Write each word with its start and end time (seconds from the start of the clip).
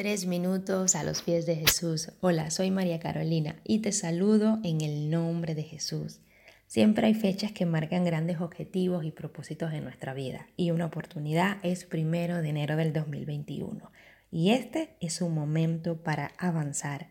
Tres 0.00 0.24
minutos 0.24 0.96
a 0.96 1.04
los 1.04 1.20
pies 1.20 1.44
de 1.44 1.56
Jesús. 1.56 2.10
Hola, 2.22 2.50
soy 2.50 2.70
María 2.70 2.98
Carolina 3.00 3.56
y 3.64 3.80
te 3.80 3.92
saludo 3.92 4.58
en 4.64 4.80
el 4.80 5.10
nombre 5.10 5.54
de 5.54 5.62
Jesús. 5.62 6.20
Siempre 6.66 7.06
hay 7.06 7.12
fechas 7.12 7.52
que 7.52 7.66
marcan 7.66 8.06
grandes 8.06 8.40
objetivos 8.40 9.04
y 9.04 9.10
propósitos 9.10 9.74
en 9.74 9.84
nuestra 9.84 10.14
vida 10.14 10.46
y 10.56 10.70
una 10.70 10.86
oportunidad 10.86 11.58
es 11.62 11.84
primero 11.84 12.40
de 12.40 12.48
enero 12.48 12.76
del 12.76 12.94
2021 12.94 13.92
y 14.30 14.52
este 14.52 14.96
es 15.00 15.20
un 15.20 15.34
momento 15.34 15.98
para 16.02 16.32
avanzar. 16.38 17.10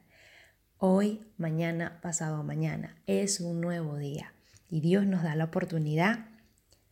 Hoy, 0.79 1.21
mañana, 1.37 1.99
pasado 2.01 2.41
mañana 2.41 2.97
es 3.05 3.39
un 3.39 3.61
nuevo 3.61 3.99
día 3.99 4.33
y 4.67 4.79
Dios 4.79 5.05
nos 5.05 5.21
da 5.21 5.35
la 5.35 5.43
oportunidad 5.43 6.25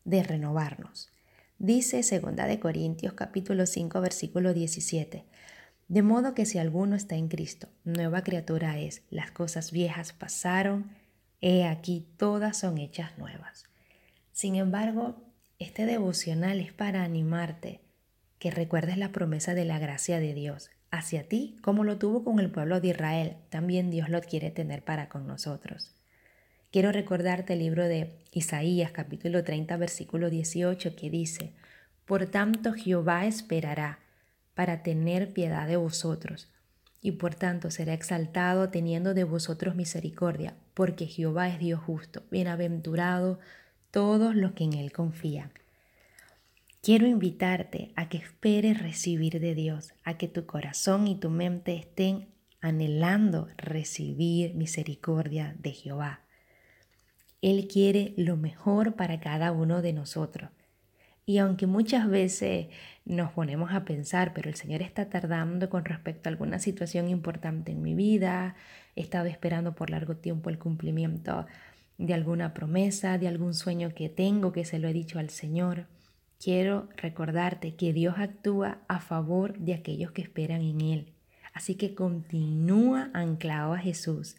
de 0.06 0.22
renovarnos. 0.22 1.10
Dice 1.58 2.04
2 2.04 2.36
de 2.36 2.60
Corintios 2.60 3.14
capítulo 3.14 3.66
5 3.66 4.00
versículo 4.00 4.54
17 4.54 5.26
de 5.88 6.02
modo 6.02 6.34
que 6.34 6.46
si 6.46 6.58
alguno 6.58 6.96
está 6.96 7.16
en 7.16 7.30
Cristo, 7.30 7.70
nueva 7.86 8.22
criatura 8.24 8.78
es, 8.78 9.04
las 9.10 9.32
cosas 9.32 9.72
viejas 9.72 10.12
pasaron, 10.12 10.92
he 11.40 11.66
aquí 11.66 12.06
todas 12.18 12.58
son 12.58 12.78
hechas 12.78 13.18
nuevas. 13.18 13.66
Sin 14.34 14.56
embargo, 14.56 15.16
este 15.60 15.86
devocional 15.86 16.60
es 16.60 16.74
para 16.74 17.04
animarte, 17.04 17.82
que 18.38 18.52
recuerdes 18.52 18.98
la 18.98 19.12
promesa 19.12 19.54
de 19.54 19.66
la 19.66 19.80
gracia 19.80 20.20
de 20.20 20.34
Dios 20.34 20.70
hacia 20.92 21.28
ti, 21.28 21.58
como 21.62 21.84
lo 21.84 21.98
tuvo 21.98 22.24
con 22.24 22.40
el 22.40 22.52
pueblo 22.52 22.80
de 22.80 22.90
Israel, 22.90 23.38
también 23.50 23.90
Dios 23.90 24.10
lo 24.10 24.22
quiere 24.22 24.52
tener 24.52 24.84
para 24.84 25.10
con 25.10 25.26
nosotros. 25.26 25.96
Quiero 26.72 26.92
recordarte 26.92 27.54
el 27.54 27.60
libro 27.60 27.88
de 27.88 28.20
Isaías 28.32 28.92
capítulo 28.92 29.44
30 29.44 29.78
versículo 29.78 30.30
18 30.30 30.96
que 30.96 31.10
dice, 31.10 31.54
Por 32.06 32.26
tanto 32.28 32.74
Jehová 32.74 33.26
esperará 33.26 34.00
para 34.58 34.82
tener 34.82 35.34
piedad 35.34 35.68
de 35.68 35.78
vosotros, 35.78 36.50
y 37.00 37.12
por 37.12 37.36
tanto 37.36 37.70
será 37.70 37.94
exaltado 37.94 38.72
teniendo 38.72 39.14
de 39.14 39.24
vosotros 39.24 39.76
misericordia, 39.76 40.56
porque 40.74 41.06
Jehová 41.06 41.48
es 41.48 41.60
Dios 41.60 41.80
justo, 41.80 42.24
bienaventurado 42.32 43.38
todos 43.92 44.36
los 44.36 44.54
que 44.54 44.64
en 44.64 44.74
Él 44.74 44.92
confían. 44.92 45.52
Quiero 46.82 47.06
invitarte 47.06 47.92
a 47.96 48.10
que 48.10 48.18
esperes 48.18 48.82
recibir 48.82 49.40
de 49.40 49.54
Dios, 49.54 49.94
a 50.04 50.18
que 50.18 50.28
tu 50.28 50.48
corazón 50.48 51.08
y 51.08 51.14
tu 51.14 51.30
mente 51.30 51.76
estén 51.76 52.28
anhelando 52.60 53.50
recibir 53.58 54.56
misericordia 54.56 55.56
de 55.60 55.72
Jehová. 55.72 56.22
Él 57.44 57.68
quiere 57.68 58.16
lo 58.18 58.38
mejor 58.38 58.96
para 58.96 59.20
cada 59.20 59.52
uno 59.52 59.84
de 59.84 59.94
nosotros. 59.94 60.50
Y 61.28 61.40
aunque 61.40 61.68
muchas 61.68 62.10
veces 62.10 62.68
nos 63.04 63.34
ponemos 63.34 63.74
a 63.74 63.84
pensar, 63.84 64.34
pero 64.34 64.50
el 64.50 64.56
Señor 64.56 64.82
está 64.82 65.10
tardando 65.10 65.70
con 65.70 65.84
respecto 65.84 66.30
a 66.30 66.32
alguna 66.32 66.58
situación 66.58 67.10
importante 67.10 67.74
en 67.74 67.82
mi 67.82 67.96
vida, 67.96 68.56
he 68.96 69.02
estado 69.02 69.26
esperando 69.26 69.76
por 69.76 69.90
largo 69.90 70.16
tiempo 70.16 70.50
el 70.50 70.58
cumplimiento 70.58 71.46
de 71.98 72.14
alguna 72.14 72.54
promesa, 72.54 73.18
de 73.18 73.28
algún 73.28 73.54
sueño 73.56 73.94
que 73.94 74.08
tengo 74.08 74.54
que 74.54 74.64
se 74.64 74.80
lo 74.80 74.88
he 74.88 74.94
dicho 74.94 75.20
al 75.20 75.30
Señor, 75.30 75.88
quiero 76.42 76.88
recordarte 76.96 77.76
que 77.76 77.92
Dios 77.92 78.16
actúa 78.20 78.80
a 78.88 79.02
favor 79.02 79.58
de 79.58 79.74
aquellos 79.74 80.12
que 80.12 80.22
esperan 80.22 80.62
en 80.62 80.80
Él. 80.80 81.14
Así 81.54 81.76
que 81.76 81.94
continúa 81.94 83.10
anclado 83.14 83.74
a 83.74 83.80
Jesús. 83.80 84.38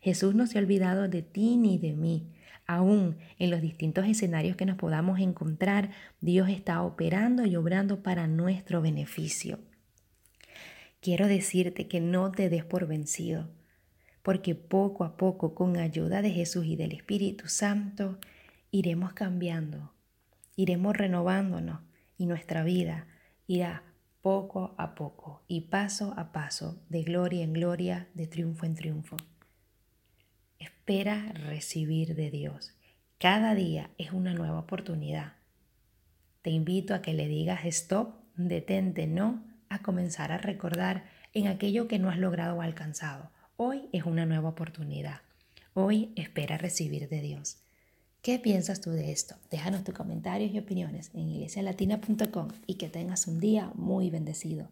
Jesús 0.00 0.36
no 0.36 0.46
se 0.46 0.58
ha 0.58 0.60
olvidado 0.60 1.08
de 1.08 1.22
ti 1.22 1.56
ni 1.56 1.78
de 1.78 1.94
mí. 1.94 2.28
Aún 2.68 3.16
en 3.38 3.50
los 3.50 3.62
distintos 3.62 4.06
escenarios 4.06 4.54
que 4.54 4.66
nos 4.66 4.76
podamos 4.76 5.20
encontrar, 5.20 5.90
Dios 6.20 6.50
está 6.50 6.82
operando 6.82 7.46
y 7.46 7.56
obrando 7.56 8.02
para 8.02 8.26
nuestro 8.26 8.82
beneficio. 8.82 9.58
Quiero 11.00 11.28
decirte 11.28 11.88
que 11.88 12.02
no 12.02 12.30
te 12.30 12.50
des 12.50 12.66
por 12.66 12.86
vencido, 12.86 13.48
porque 14.22 14.54
poco 14.54 15.04
a 15.04 15.16
poco, 15.16 15.54
con 15.54 15.78
ayuda 15.78 16.20
de 16.20 16.30
Jesús 16.30 16.66
y 16.66 16.76
del 16.76 16.92
Espíritu 16.92 17.48
Santo, 17.48 18.18
iremos 18.70 19.14
cambiando, 19.14 19.94
iremos 20.54 20.94
renovándonos 20.94 21.80
y 22.18 22.26
nuestra 22.26 22.64
vida 22.64 23.06
irá 23.46 23.82
poco 24.20 24.74
a 24.76 24.94
poco 24.94 25.42
y 25.48 25.62
paso 25.62 26.12
a 26.18 26.32
paso, 26.32 26.82
de 26.90 27.02
gloria 27.02 27.44
en 27.44 27.54
gloria, 27.54 28.08
de 28.12 28.26
triunfo 28.26 28.66
en 28.66 28.74
triunfo. 28.74 29.16
Espera 30.88 31.30
recibir 31.34 32.14
de 32.14 32.30
Dios. 32.30 32.72
Cada 33.18 33.54
día 33.54 33.90
es 33.98 34.12
una 34.12 34.32
nueva 34.32 34.60
oportunidad. 34.60 35.34
Te 36.40 36.48
invito 36.48 36.94
a 36.94 37.02
que 37.02 37.12
le 37.12 37.28
digas 37.28 37.66
stop, 37.66 38.14
detente, 38.36 39.06
no, 39.06 39.44
a 39.68 39.82
comenzar 39.82 40.32
a 40.32 40.38
recordar 40.38 41.04
en 41.34 41.46
aquello 41.46 41.88
que 41.88 41.98
no 41.98 42.08
has 42.08 42.16
logrado 42.16 42.56
o 42.56 42.62
alcanzado. 42.62 43.30
Hoy 43.58 43.90
es 43.92 44.04
una 44.04 44.24
nueva 44.24 44.48
oportunidad. 44.48 45.20
Hoy 45.74 46.14
espera 46.16 46.56
recibir 46.56 47.10
de 47.10 47.20
Dios. 47.20 47.58
¿Qué 48.22 48.38
piensas 48.38 48.80
tú 48.80 48.90
de 48.90 49.12
esto? 49.12 49.34
Déjanos 49.50 49.84
tus 49.84 49.94
comentarios 49.94 50.52
y 50.54 50.58
opiniones 50.58 51.10
en 51.12 51.28
iglesialatina.com 51.28 52.48
y 52.66 52.76
que 52.76 52.88
tengas 52.88 53.26
un 53.26 53.40
día 53.40 53.72
muy 53.74 54.08
bendecido. 54.08 54.70